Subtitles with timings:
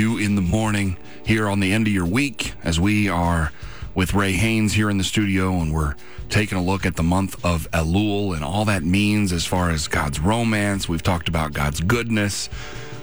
[0.00, 0.96] you in the morning
[1.26, 3.52] here on the end of your week as we are
[3.94, 5.94] with Ray Haynes here in the studio and we're
[6.30, 9.88] taking a look at the month of Elul and all that means as far as
[9.88, 10.88] God's romance.
[10.88, 12.48] We've talked about God's goodness.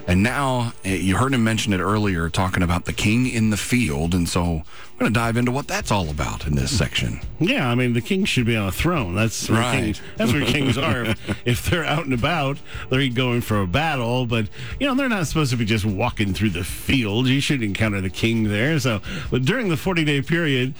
[0.08, 3.58] And now eh, you heard him mention it earlier, talking about the king in the
[3.58, 4.14] field.
[4.14, 7.20] And so we're going to dive into what that's all about in this section.
[7.38, 9.14] Yeah, I mean, the king should be on a throne.
[9.14, 9.82] That's where Right.
[9.84, 11.14] Kings, that's where kings are.
[11.44, 12.56] if they're out and about,
[12.88, 14.24] they're going for a battle.
[14.24, 14.48] But
[14.80, 17.26] you know, they're not supposed to be just walking through the field.
[17.28, 18.80] You should encounter the king there.
[18.80, 20.74] So, but during the forty-day period,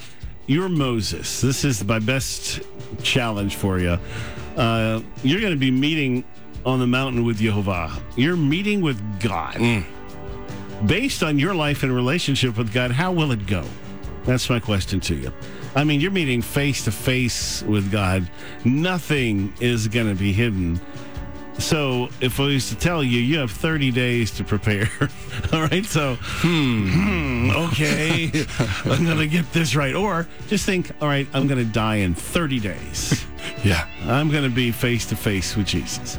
[0.47, 1.43] you're Moses.
[1.43, 2.61] This is my best
[3.03, 3.99] challenge for you.
[4.57, 6.25] Uh, you're going to be meeting
[6.69, 7.91] on the mountain with Jehovah.
[8.15, 9.85] You're meeting with God.
[10.87, 13.65] Based on your life and relationship with God, how will it go?
[14.25, 15.33] That's my question to you.
[15.75, 18.31] I mean, you're meeting face to face with God.
[18.65, 20.79] Nothing is going to be hidden.
[21.59, 24.89] So, if I was to tell you, you have 30 days to prepare.
[25.53, 25.85] All right.
[25.85, 28.31] So, hmm, okay,
[28.85, 29.95] I'm going to get this right.
[29.95, 33.25] Or just think, all right, I'm going to die in 30 days.
[33.65, 33.89] Yeah.
[34.05, 36.19] I'm going to be face to face with Jesus.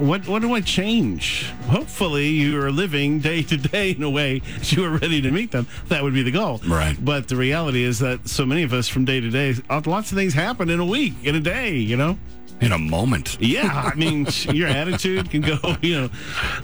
[0.00, 1.50] What what do I change?
[1.68, 5.30] Hopefully, you are living day to day in a way that you are ready to
[5.30, 5.66] meet them.
[5.88, 6.58] That would be the goal.
[6.66, 6.96] Right.
[6.98, 10.10] But the reality is that so many of us from day to day, uh, lots
[10.10, 11.76] of things happen in a week, in a day.
[11.76, 12.18] You know.
[12.62, 13.38] In a moment.
[13.40, 16.10] Yeah, I mean, your attitude can go, you know.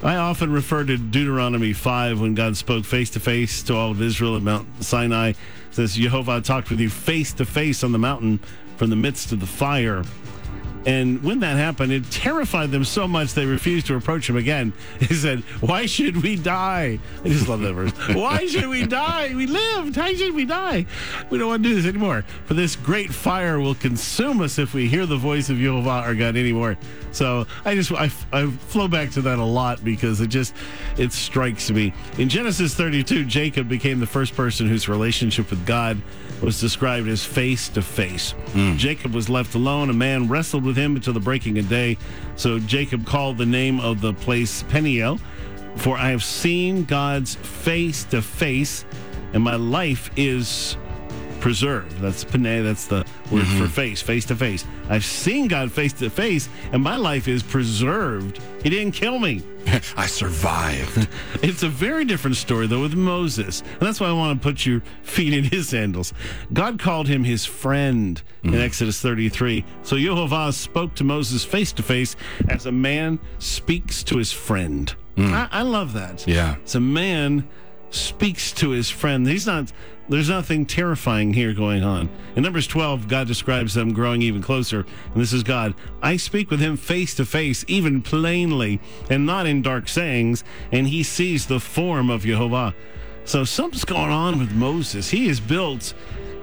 [0.03, 4.03] I often refer to Deuteronomy 5 when God spoke face to face to all of
[4.03, 5.31] Israel at Mount Sinai.
[5.31, 5.37] It
[5.71, 8.41] says, Jehovah talked with you face to face on the mountain
[8.77, 10.05] from the midst of the fire.
[10.87, 14.73] And when that happened, it terrified them so much they refused to approach him again.
[15.07, 16.99] He said, Why should we die?
[17.25, 17.93] I just love that verse.
[18.17, 19.35] Why should we die?
[19.35, 19.97] We lived.
[19.97, 20.87] Why should we die?
[21.31, 22.25] We don't want to do this anymore.
[22.47, 26.15] For this great fire will consume us if we hear the voice of Jehovah our
[26.15, 26.77] God anymore.
[27.13, 30.55] So I just I, I flow back to that a lot because it just
[30.99, 31.93] it strikes me.
[32.19, 36.01] In Genesis 32, Jacob became the first person whose relationship with God
[36.43, 38.33] was described as face to face.
[38.53, 38.77] Hmm.
[38.77, 39.91] Jacob was left alone.
[39.91, 41.99] A man wrestled with him until the breaking of day.
[42.37, 45.19] So Jacob called the name of the place Peniel,
[45.77, 48.85] for I have seen God's face to face,
[49.33, 50.77] and my life is
[51.47, 52.01] preserved.
[52.01, 53.67] That's Pene, that's the word for mm-hmm.
[53.67, 54.65] face, face to face.
[54.89, 58.41] I've seen God face to face, and my life is preserved.
[58.65, 59.45] He didn't kill me.
[59.97, 61.09] I survived.
[61.43, 63.61] It's a very different story, though, with Moses.
[63.61, 66.13] And that's why I want to put your feet in his sandals.
[66.53, 68.61] God called him his friend in mm.
[68.61, 69.65] Exodus 33.
[69.85, 72.17] So Jehovah spoke to Moses face to face
[72.49, 74.93] as a man speaks to his friend.
[75.17, 75.33] Mm.
[75.33, 76.27] I, I love that.
[76.27, 76.57] Yeah.
[76.57, 77.47] It's a man
[77.97, 79.27] speaks to his friend.
[79.27, 79.73] He's not.
[80.09, 82.09] There's nothing terrifying here going on.
[82.37, 84.87] In Numbers 12, God describes them growing even closer.
[85.13, 85.75] And this is God.
[86.01, 88.79] I speak with him face to face, even plainly,
[89.11, 92.73] and not in dark sayings, and he sees the form of Jehovah.
[93.25, 95.11] So something's going on with Moses.
[95.11, 95.93] He is built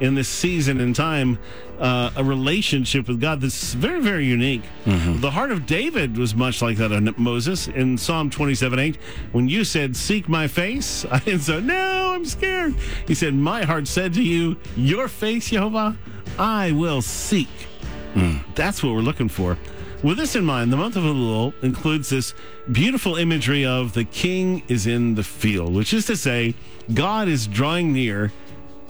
[0.03, 1.39] in this season and time
[1.79, 4.63] uh, a relationship with God that's very, very unique.
[4.85, 8.97] The heart of David was much like that of Moses in Psalm 27 8.
[9.31, 12.75] When you said, Seek my face, I didn't say, No, I'm scared.
[13.07, 15.97] He said, My heart said to you, Your face, Jehovah,
[16.37, 17.49] I will seek.
[18.55, 19.57] That's what we're looking for.
[20.03, 22.33] With this in mind, the month of Elul includes this
[22.73, 26.55] beautiful imagery of the king is in the field, which is to say,
[26.93, 28.33] God is drawing near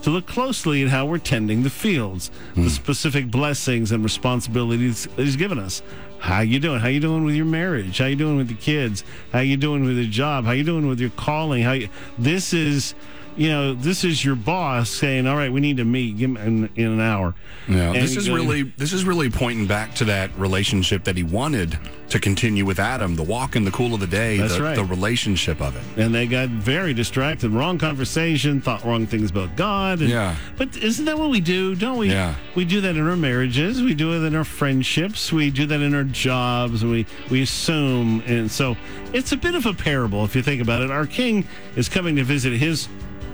[0.04, 2.68] to look closely at how we're tending the fields, the hmm.
[2.68, 5.82] specific blessings and responsibilities that He's given us.
[6.20, 6.80] How you doing?
[6.80, 7.98] How you doing with your marriage?
[7.98, 9.04] How you doing with the kids?
[9.34, 10.46] How you doing with your job?
[10.46, 11.64] How you doing with your calling?
[11.64, 12.96] How you, this is,
[13.36, 16.42] you know, this is your boss saying, "All right, we need to meet Give me
[16.42, 17.36] in, in an hour."
[17.68, 21.18] Yeah, And this is going- really this is really pointing back to that relationship that
[21.18, 21.78] he wanted
[22.14, 24.76] to continue with Adam, the walk in the cool of the day, That's the, right.
[24.76, 25.82] the relationship of it.
[26.00, 27.50] and they got very distracted.
[27.50, 30.00] Wrong conversation, thought wrong things about God.
[30.00, 30.36] and- Yeah.
[30.56, 31.74] But isn't that what we do?
[31.74, 32.10] Don't we?
[32.12, 32.36] Yeah.
[32.54, 33.82] We do that in our marriages.
[33.82, 35.34] We do it in our friendships.
[35.34, 36.86] We do that in our jobs.
[36.86, 38.78] We we assume, and so
[39.12, 40.92] it's a bit of a parable if you think about it.
[40.92, 42.88] Our King is coming to visit his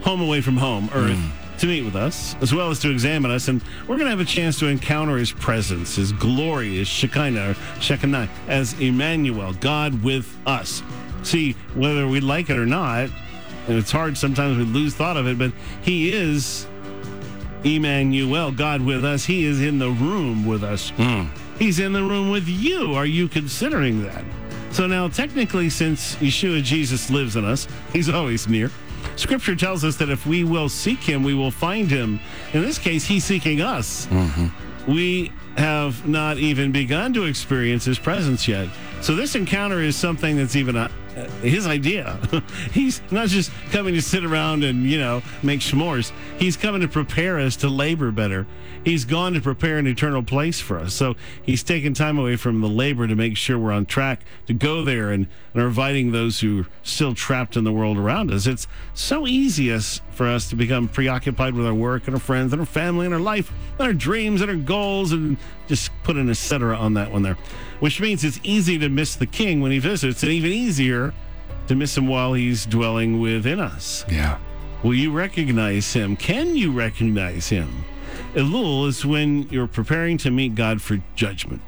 [0.03, 1.18] home away from home, Earth.
[1.18, 1.30] Mm.
[1.59, 4.21] To meet with us, as well as to examine us, and we're going to have
[4.21, 10.38] a chance to encounter His presence, His glory, His Shekinah, Shekinah, as Emmanuel, God with
[10.45, 10.81] us.
[11.23, 13.09] See, whether we like it or not,
[13.67, 15.51] and it's hard sometimes we lose thought of it, but
[15.81, 16.65] He is
[17.65, 19.25] Emmanuel, God with us.
[19.25, 20.91] He is in the room with us.
[20.91, 21.25] Hmm.
[21.57, 22.94] He's in the room with you.
[22.94, 24.23] Are you considering that?
[24.71, 28.71] So now, technically, since Yeshua Jesus lives in us, he's always near.
[29.16, 32.19] Scripture tells us that if we will seek him, we will find him.
[32.54, 34.07] In this case, he's seeking us.
[34.07, 34.92] Mm-hmm.
[34.92, 38.69] We have not even begun to experience his presence yet.
[39.01, 40.90] So this encounter is something that's even
[41.42, 42.19] his idea.
[42.74, 46.12] He's not just coming to sit around and, you know, make s'mores.
[46.38, 48.45] He's coming to prepare us to labor better.
[48.83, 50.94] He's gone to prepare an eternal place for us.
[50.94, 54.54] So he's taken time away from the labor to make sure we're on track to
[54.54, 58.31] go there and, and are inviting those who are still trapped in the world around
[58.31, 58.48] us.
[58.48, 62.51] It's so easy us, for us to become preoccupied with our work and our friends
[62.51, 65.38] and our family and our life and our dreams and our goals and
[65.69, 66.75] just put an etc.
[66.75, 67.38] on that one there.
[67.80, 71.13] Which means it's easy to miss the king when he visits and even easier
[71.68, 74.04] to miss him while he's dwelling within us.
[74.12, 74.39] Yeah.
[74.83, 76.18] Will you recognize him?
[76.18, 77.86] Can you recognize him?
[78.33, 81.62] Elul is when you're preparing to meet God for judgment.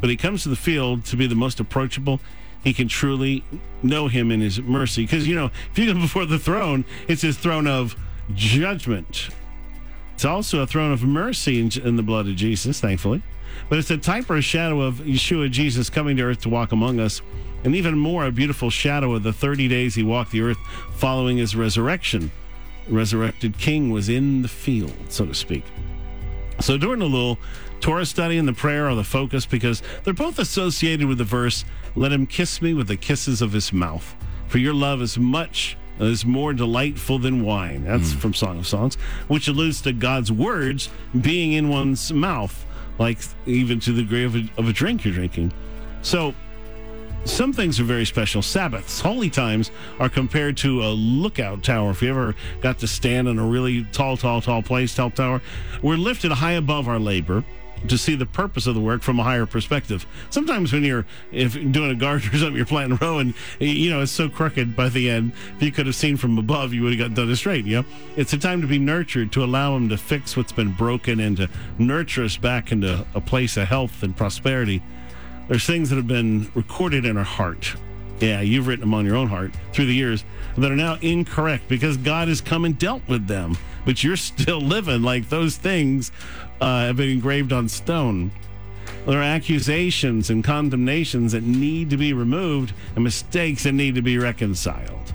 [0.00, 2.18] But he comes to the field to be the most approachable.
[2.62, 3.44] He can truly
[3.82, 5.02] know him in his mercy.
[5.02, 7.96] Because, you know, if you go before the throne, it's his throne of
[8.34, 9.30] judgment.
[10.14, 13.22] It's also a throne of mercy in, in the blood of Jesus, thankfully.
[13.68, 16.72] But it's a type or a shadow of Yeshua, Jesus, coming to earth to walk
[16.72, 17.22] among us.
[17.64, 20.58] And even more, a beautiful shadow of the 30 days he walked the earth
[20.96, 22.30] following his resurrection.
[22.88, 25.64] resurrected king was in the field, so to speak.
[26.60, 27.38] So during the little
[27.80, 31.64] Torah study and the prayer are the focus because they're both associated with the verse,
[31.96, 34.14] Let him kiss me with the kisses of his mouth.
[34.48, 37.84] For your love is much is more delightful than wine.
[37.84, 38.18] That's hmm.
[38.18, 38.94] from Song of Songs,
[39.28, 40.88] which alludes to God's words
[41.20, 42.64] being in one's mouth,
[42.98, 45.52] like even to the degree of a, of a drink you're drinking.
[46.02, 46.34] So
[47.24, 48.42] some things are very special.
[48.42, 51.90] Sabbaths, holy times, are compared to a lookout tower.
[51.90, 55.42] If you ever got to stand on a really tall, tall, tall place, tall tower,
[55.82, 57.44] we're lifted high above our labor
[57.88, 60.06] to see the purpose of the work from a higher perspective.
[60.30, 63.90] Sometimes when you're if doing a garden or something, you're planting a row and you
[63.90, 65.32] know it's so crooked by the end.
[65.56, 67.64] If you could have seen from above, you would have got done it straight.
[67.64, 67.84] Know,
[68.16, 71.36] it's a time to be nurtured, to allow Him to fix what's been broken and
[71.36, 74.82] to nurture us back into a place of health and prosperity.
[75.50, 77.74] There's things that have been recorded in our heart.
[78.20, 80.24] Yeah, you've written them on your own heart through the years
[80.56, 83.58] that are now incorrect because God has come and dealt with them.
[83.84, 86.12] But you're still living like those things
[86.60, 88.30] uh, have been engraved on stone.
[89.06, 94.02] There are accusations and condemnations that need to be removed and mistakes that need to
[94.02, 95.12] be reconciled.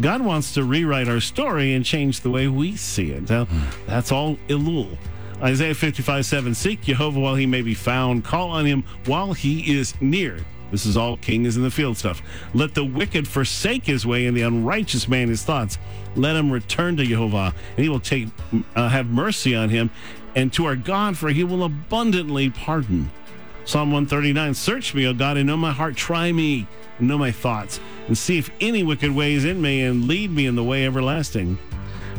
[0.00, 3.28] God wants to rewrite our story and change the way we see it.
[3.28, 3.46] Now,
[3.86, 4.96] that's all Elul.
[5.42, 9.78] Isaiah 55 7 Seek Jehovah while he may be found, call on him while he
[9.78, 10.38] is near.
[10.70, 12.20] This is all king is in the field stuff.
[12.52, 15.78] Let the wicked forsake his way and the unrighteous man his thoughts.
[16.14, 18.28] Let him return to Jehovah, and he will take
[18.74, 19.90] uh, have mercy on him,
[20.34, 23.10] and to our God, for he will abundantly pardon.
[23.64, 25.96] Psalm 139 Search me, O God, and know my heart.
[25.96, 26.66] Try me
[26.98, 30.30] and know my thoughts, and see if any wicked way is in me, and lead
[30.30, 31.58] me in the way everlasting.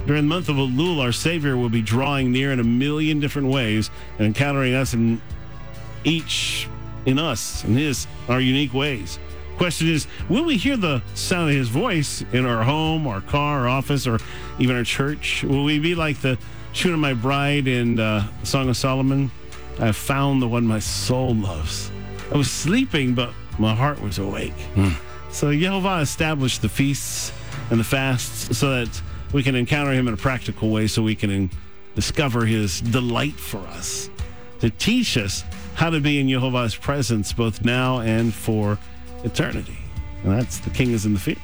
[0.09, 3.49] During the month of Elul, our Savior will be drawing near in a million different
[3.49, 5.21] ways and encountering us in
[6.03, 6.67] each
[7.05, 9.19] in us in his our unique ways.
[9.57, 13.59] Question is, will we hear the sound of his voice in our home, our car,
[13.59, 14.17] our office, or
[14.57, 15.43] even our church?
[15.43, 16.39] Will we be like the
[16.73, 19.29] tune of my bride in uh, Song of Solomon?
[19.77, 21.91] I have found the one my soul loves.
[22.33, 24.57] I was sleeping, but my heart was awake.
[25.29, 27.31] So Yehovah established the feasts
[27.69, 29.01] and the fasts so that
[29.33, 31.49] we can encounter him in a practical way so we can
[31.95, 34.09] discover his delight for us,
[34.59, 35.43] to teach us
[35.75, 38.77] how to be in Jehovah's presence both now and for
[39.23, 39.77] eternity.
[40.23, 41.39] And that's the king is in the field.